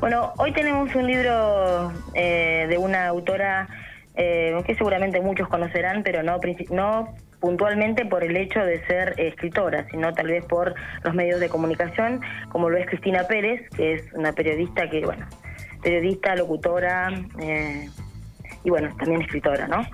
[0.00, 3.68] Bueno, hoy tenemos un libro eh, de una autora
[4.14, 6.38] eh, que seguramente muchos conocerán, pero no,
[6.70, 11.48] no puntualmente por el hecho de ser escritora, sino tal vez por los medios de
[11.48, 15.26] comunicación, como lo es Cristina Pérez, que es una periodista que, bueno,
[15.82, 17.10] periodista, locutora
[17.40, 17.88] eh,
[18.62, 19.84] y bueno, también escritora, ¿no?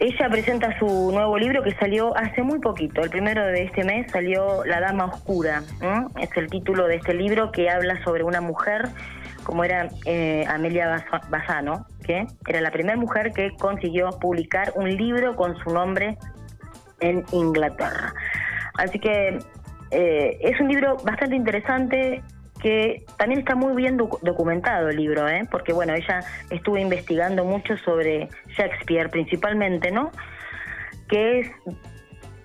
[0.00, 4.08] Ella presenta su nuevo libro que salió hace muy poquito, el primero de este mes
[4.12, 5.62] salió La Dama Oscura.
[6.20, 8.88] Es el título de este libro que habla sobre una mujer
[9.42, 15.34] como era eh, Amelia Bassano, que era la primera mujer que consiguió publicar un libro
[15.34, 16.16] con su nombre
[17.00, 18.14] en Inglaterra.
[18.74, 19.38] Así que
[19.90, 22.22] eh, es un libro bastante interesante
[22.60, 25.46] que también está muy bien documentado el libro, ¿eh?
[25.50, 30.10] porque bueno, ella estuvo investigando mucho sobre Shakespeare principalmente, ¿no?
[31.08, 31.50] Que es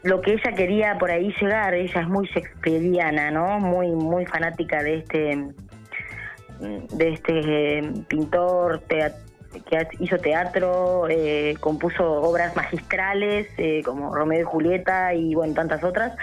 [0.03, 3.59] lo que ella quería por ahí llegar, ella es muy shakespeariana, ¿no?
[3.59, 5.53] Muy, muy fanática de este
[6.59, 9.11] de este eh, pintor que
[9.99, 16.13] hizo teatro, eh, compuso obras magistrales eh, como Romeo y Julieta y bueno, tantas otras,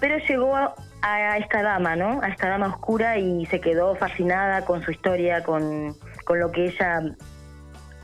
[0.00, 2.20] pero llegó a, a esta dama, ¿no?
[2.22, 5.94] A esta dama oscura y se quedó fascinada con su historia, con,
[6.28, 7.02] lo que ella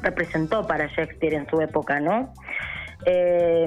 [0.02, 2.32] representó para Shakespeare en su época, ¿no?
[3.04, 3.64] Eh,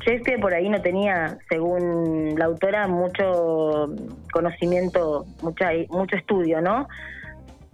[0.00, 3.94] Shakespeare por ahí no tenía, según la autora, mucho
[4.32, 6.88] conocimiento, mucha, mucho estudio, ¿no?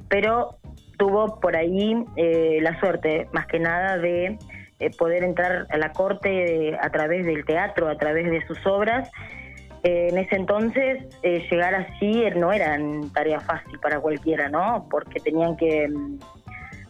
[0.08, 0.58] Pero
[0.98, 4.36] tuvo por ahí eh, la suerte, más que nada, de
[4.80, 9.10] eh, poder entrar a la corte a través del teatro, a través de sus obras
[9.82, 12.78] eh, en ese entonces eh, llegar así no era
[13.14, 14.86] tarea fácil para cualquiera, ¿no?
[14.90, 16.18] Porque tenían que mm,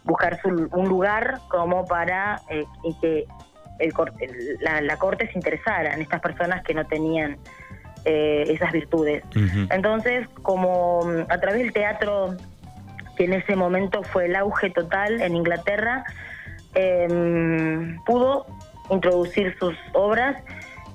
[0.04, 2.64] buscar un lugar como para eh,
[3.00, 3.26] que
[3.78, 7.38] el, la, corte se interesara en estas personas que no tenían
[8.04, 9.22] esas virtudes.
[9.70, 12.34] Entonces, como mm, a través del teatro,
[13.16, 16.04] que en ese momento fue el auge total en Inglaterra,
[18.06, 18.46] pudo
[18.90, 20.42] introducir sus obras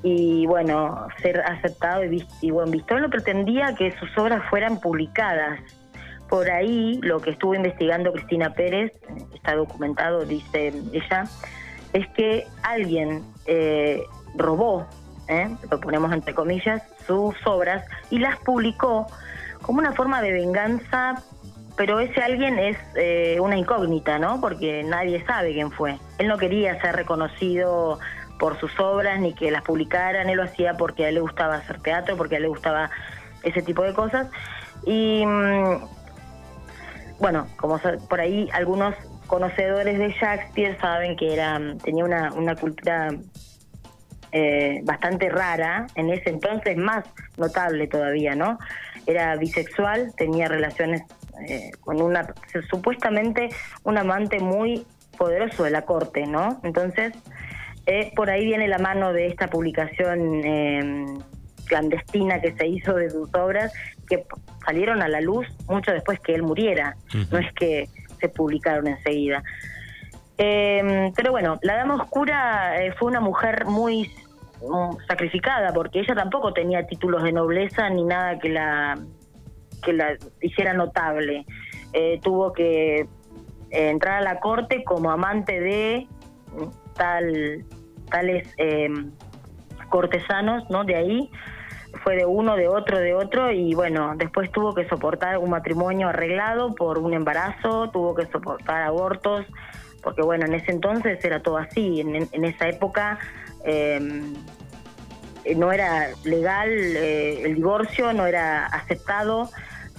[0.07, 2.71] y bueno, ser aceptado y, visto, y bueno,
[3.01, 5.59] no pretendía que sus obras fueran publicadas.
[6.29, 8.93] Por ahí lo que estuvo investigando Cristina Pérez,
[9.33, 11.23] está documentado, dice ella,
[11.93, 14.03] es que alguien eh,
[14.35, 14.85] robó,
[15.27, 15.49] ¿eh?
[15.71, 19.07] lo ponemos entre comillas, sus obras y las publicó
[19.63, 21.15] como una forma de venganza,
[21.77, 24.39] pero ese alguien es eh, una incógnita, ¿no?
[24.39, 25.97] Porque nadie sabe quién fue.
[26.19, 27.97] Él no quería ser reconocido
[28.39, 31.55] por sus obras ni que las publicaran, él lo hacía porque a él le gustaba
[31.55, 32.89] hacer teatro, porque a él le gustaba
[33.43, 34.27] ese tipo de cosas.
[34.85, 35.87] Y mm,
[37.19, 37.79] bueno, como
[38.09, 38.95] por ahí algunos
[39.27, 43.09] conocedores de Shakespeare saben que era tenía una, una cultura
[44.31, 47.05] eh, bastante rara, en ese entonces más
[47.37, 48.59] notable todavía, ¿no?
[49.05, 51.03] Era bisexual, tenía relaciones
[51.47, 52.33] eh, con una,
[52.69, 53.49] supuestamente
[53.83, 54.85] un amante muy
[55.17, 56.59] poderoso de la corte, ¿no?
[56.63, 57.13] Entonces,
[57.85, 61.19] eh, por ahí viene la mano de esta publicación em,
[61.65, 63.73] clandestina que se hizo de sus obras,
[64.07, 64.25] que
[64.65, 66.95] salieron a la luz mucho después que él muriera,
[67.31, 67.87] no es que
[68.19, 69.43] se publicaron enseguida.
[70.37, 74.11] Em, pero bueno, la Dama Oscura eh, fue una mujer muy
[74.61, 78.99] mm, sacrificada porque ella tampoco tenía títulos de nobleza ni nada que la
[79.83, 81.45] que la hiciera notable.
[81.93, 83.07] Eh, tuvo que
[83.69, 86.07] entrar a la corte como amante de
[86.95, 87.65] tal,
[88.09, 88.89] tales eh,
[89.89, 90.83] cortesanos, ¿no?
[90.83, 91.31] De ahí
[92.03, 96.09] fue de uno, de otro, de otro y bueno, después tuvo que soportar un matrimonio
[96.09, 99.45] arreglado por un embarazo, tuvo que soportar abortos,
[100.03, 103.17] porque bueno, en ese entonces era todo así, en, esa época
[103.63, 104.33] em,
[105.55, 109.49] no era legal eh, el divorcio, no era aceptado,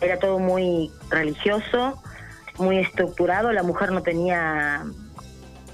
[0.01, 2.01] era todo muy religioso,
[2.59, 4.85] muy estructurado, la mujer no tenía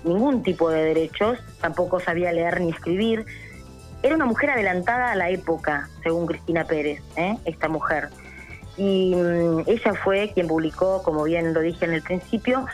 [0.05, 3.25] ningún tipo de derechos, tampoco sabía leer ni escribir.
[4.03, 7.37] Era una mujer adelantada a la época, según Cristina Pérez, ¿eh?
[7.45, 8.09] esta mujer.
[8.77, 12.67] Y mm, ella fue quien publicó, como bien lo dije en el principio,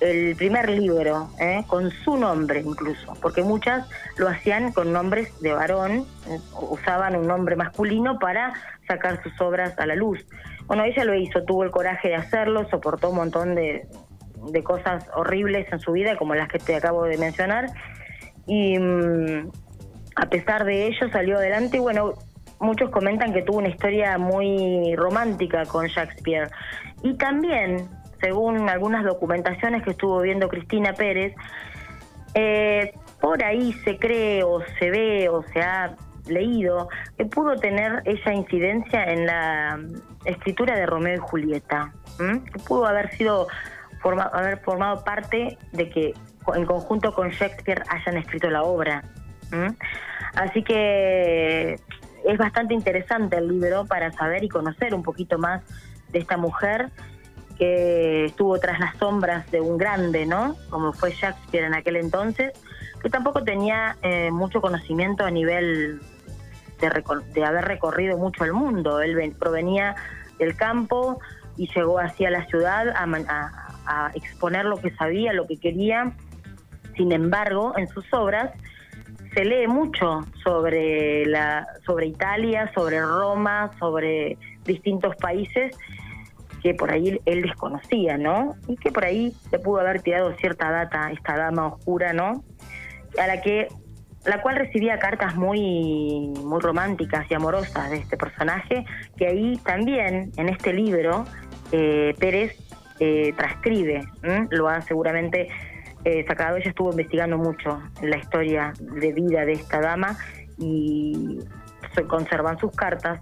[0.00, 1.64] el primer libro, ¿eh?
[1.66, 6.06] con su nombre incluso, porque muchas lo hacían con nombres de varón,
[6.52, 8.52] usaban un nombre masculino para
[8.86, 10.24] sacar sus obras a la luz.
[10.66, 13.86] Bueno, ella lo hizo, tuvo el coraje de hacerlo, soportó un montón de,
[14.50, 17.66] de cosas horribles en su vida, como las que te acabo de mencionar,
[18.46, 19.50] y mm,
[20.16, 22.14] a pesar de ello salió adelante y bueno,
[22.60, 26.48] muchos comentan que tuvo una historia muy romántica con Shakespeare.
[27.02, 27.88] Y también,
[28.20, 31.34] según algunas documentaciones que estuvo viendo Cristina Pérez,
[32.34, 35.94] eh, por ahí se cree o se ve o se ha
[36.26, 39.78] leído que pudo tener esa incidencia en la
[40.24, 43.46] escritura de Romeo y Julieta, que pudo haber sido
[44.32, 46.14] haber formado parte de que
[46.54, 49.02] en conjunto con Shakespeare hayan escrito la obra.
[50.34, 51.78] Así que
[52.24, 55.62] es bastante interesante el libro para saber y conocer un poquito más
[56.10, 56.90] de esta mujer
[57.58, 60.56] que estuvo tras las sombras de un grande, ¿no?
[60.68, 62.52] Como fue Shakespeare en aquel entonces,
[63.02, 66.00] que tampoco tenía eh, mucho conocimiento a nivel
[66.80, 69.00] de, haber recorrido mucho el mundo.
[69.00, 69.94] Él provenía
[70.38, 71.18] del campo
[71.56, 73.06] y llegó hacia la ciudad a
[74.14, 76.12] exponer lo que sabía, lo que quería.
[76.96, 78.50] Sin embargo, en sus obras
[79.34, 85.76] se lee mucho sobre la sobre Italia, sobre Roma, sobre distintos países
[86.62, 88.56] que por ahí él desconocía, ¿no?
[88.66, 92.42] Y que por ahí se pudo haber tirado cierta data esta dama oscura, ¿no?
[93.20, 93.68] A la que
[94.24, 98.84] la cual recibía cartas muy muy románticas y amorosas de este personaje,
[99.16, 101.24] que ahí también en este libro
[101.72, 102.56] eh, Pérez
[103.00, 104.04] eh, transcribe,
[104.50, 105.48] lo ha seguramente
[106.04, 106.56] eh, sacado.
[106.56, 110.16] Ella estuvo investigando mucho la historia de vida de esta dama
[110.58, 111.40] y
[111.94, 113.20] se conservan sus cartas,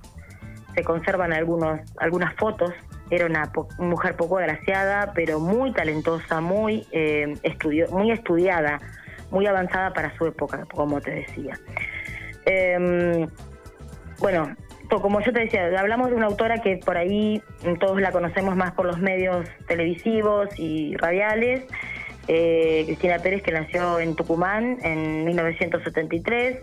[0.74, 2.72] se conservan algunos algunas fotos
[3.10, 7.34] era una mujer poco agraciada, pero muy talentosa, muy, eh,
[7.90, 8.80] muy estudiada,
[9.30, 11.58] muy avanzada para su época, como te decía.
[12.46, 13.28] Em,
[14.18, 14.54] bueno,
[15.00, 17.42] como yo te decía, hablamos de una autora que por ahí
[17.80, 21.64] todos la conocemos más por los medios televisivos y radiales,
[22.28, 26.58] eh, Cristina Pérez, que nació en Tucumán en 1973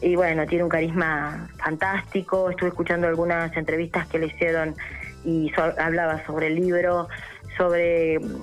[0.00, 2.50] y bueno, tiene un carisma fantástico.
[2.50, 4.74] Estuve escuchando algunas entrevistas que le hicieron
[5.24, 7.08] y hablaba sobre el libro,
[7.56, 8.36] sobre mm,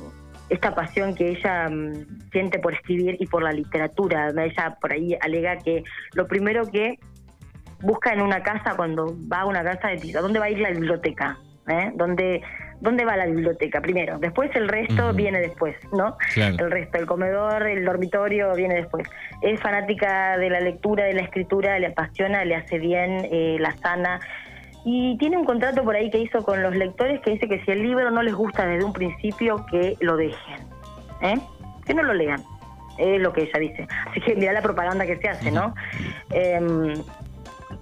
[0.50, 4.30] esta pasión que ella mm, siente por escribir y por la literatura.
[4.30, 5.84] Ella por ahí alega que
[6.14, 6.98] lo primero que
[7.81, 10.72] busca en una casa cuando va a una casa de ¿dónde va a ir la
[10.72, 11.38] biblioteca?
[11.68, 11.92] ¿Eh?
[11.95, 12.42] ¿Dónde,
[12.80, 13.81] ¿Dónde va la biblioteca?
[13.81, 16.18] Primero, después el resto viene después, ¿no?
[16.36, 19.07] El resto, el comedor, el dormitorio viene después.
[19.42, 23.72] Es fanática de la lectura, de la escritura, le apasiona, le hace bien, eh, la
[23.78, 24.19] sana
[24.84, 27.72] y tiene un contrato por ahí que hizo con los lectores que dice que si
[27.72, 30.60] el libro no les gusta desde un principio, que lo dejen.
[31.22, 31.39] ¿eh?
[31.86, 32.44] Que no lo lean.
[32.98, 33.88] Es lo que ella dice.
[34.10, 35.74] Así que mira la propaganda que se hace, ¿no?
[36.31, 36.94] Em,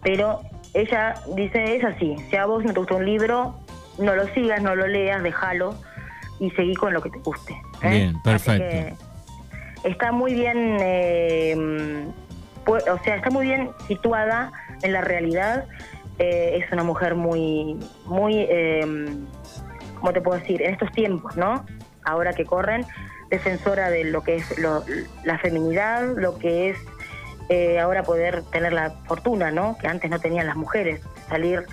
[0.01, 0.42] pero
[0.74, 2.16] ella dice, es así.
[2.30, 3.56] Si a vos no te gusta un libro,
[3.98, 5.75] no lo sigas, no lo leas, déjalo
[6.40, 7.54] y seguí con lo que te guste.
[7.81, 7.90] ¿eh?
[7.90, 8.96] Bien, perfecto.
[9.84, 12.07] está muy bien, em,
[12.66, 14.51] o sea, está muy bien situada
[14.81, 15.66] en la realidad
[16.19, 18.86] eh, es una mujer muy, muy, eh,
[19.95, 20.62] ¿cómo te puedo decir?
[20.62, 21.66] En estos tiempos, ¿no?
[22.04, 22.86] Ahora que corren,
[23.30, 24.56] defensora de lo que es
[25.24, 26.78] la feminidad, lo que es
[27.50, 29.78] eh, ahora poder tener la fortuna, ¿no?
[29.80, 31.66] Que antes no tenían las mujeres, salir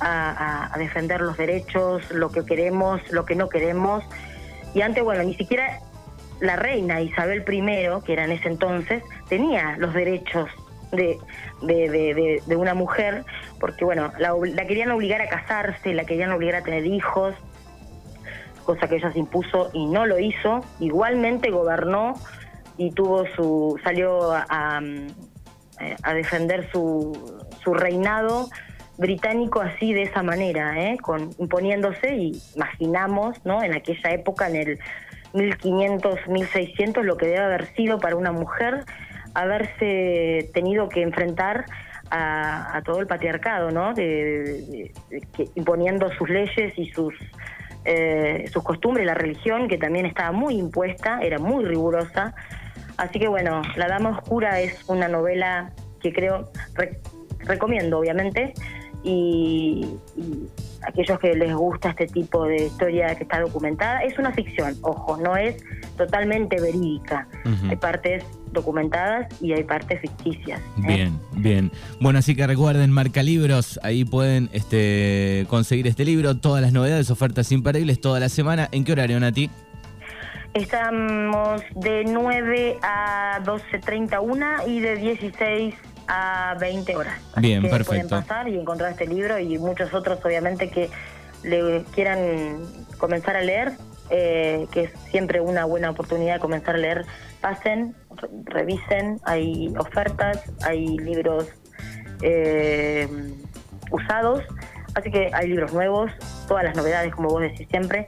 [0.00, 4.04] a, defender los derechos, lo que queremos, lo que no queremos.
[4.74, 5.78] Y antes, bueno, ni siquiera
[6.40, 10.50] la reina Isabel I, que era en ese entonces, tenía los derechos
[10.90, 11.18] de,
[11.62, 13.24] de, de, una mujer,
[13.60, 14.34] porque bueno, la,
[14.66, 17.34] querían obligar a casarse, la querían obligar a tener hijos,
[18.64, 20.64] cosa que ella se impuso y no lo hizo.
[20.80, 22.14] Igualmente gobernó
[22.76, 24.80] y tuvo su, salió a,
[26.02, 28.48] a, defender su, su reinado
[28.98, 30.96] británico así de esa manera, ¿eh?
[30.98, 33.62] Con, imponiéndose y imaginamos, ¿no?
[33.62, 34.78] En aquella época, en el
[35.32, 38.84] 1500, 1600, lo que debe haber sido para una mujer
[39.34, 41.64] haberse tenido que enfrentar
[42.10, 43.94] a, todo el patriarcado, ¿no?
[43.94, 44.92] De,
[45.54, 47.14] imponiendo sus leyes y sus
[47.84, 52.34] eh, sus costumbres, la religión que también estaba muy impuesta, era muy rigurosa.
[52.96, 56.50] Así que bueno, La Dama Oscura es una novela que creo
[57.40, 58.54] recomiendo, obviamente,
[59.02, 60.48] y, y,
[60.86, 65.16] aquellos que les gusta este tipo de historia que está documentada, es una ficción, ojo,
[65.16, 65.56] no es
[65.96, 67.28] totalmente verídica.
[67.68, 70.60] Hay partes documentadas y hay partes ficticias.
[70.60, 70.86] ¿eh?
[70.86, 71.72] Bien, bien.
[72.00, 77.10] Bueno, así que recuerden, marca libros, ahí pueden este, conseguir este libro, todas las novedades,
[77.10, 78.68] ofertas imperdibles toda la semana.
[78.72, 79.50] ¿En qué horario, Nati?
[80.54, 85.74] Estamos de 9 a 12.31 y de 16
[86.08, 87.14] a 20 horas.
[87.38, 87.86] Bien, perfecto.
[87.86, 90.90] Pueden pasar y encontrar este libro y muchos otros, obviamente, que
[91.42, 92.58] le quieran
[92.98, 93.72] comenzar a leer,
[94.10, 97.06] eh, que es siempre una buena oportunidad de comenzar a leer.
[97.40, 97.94] Pasen,
[98.44, 101.46] revisen, hay ofertas, hay libros
[102.20, 103.08] eh,
[103.90, 104.42] usados,
[104.94, 106.10] así que hay libros nuevos,
[106.46, 108.06] todas las novedades, como vos decís siempre.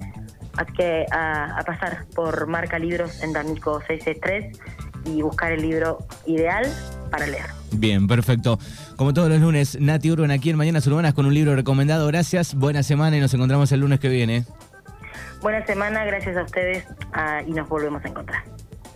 [0.77, 4.59] Que a, pasar por Marca Libros en D'Amico 663
[5.07, 6.67] y buscar el libro ideal
[7.11, 7.47] para leer.
[7.73, 8.59] Bien, perfecto.
[8.97, 12.07] Como todos los lunes, Nati Urban aquí en Mañanas Urbanas con un libro recomendado.
[12.07, 14.45] Gracias, buena semana y nos encontramos el lunes que viene.
[15.43, 18.54] Buena semana, gracias a ustedes ah, y nos volvemos a encontrar.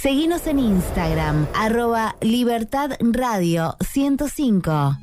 [0.00, 4.96] Seguinos en Instagram, arroba Libertad Radio 105.